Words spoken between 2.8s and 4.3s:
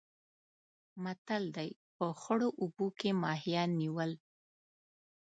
کې ماهیان نیول.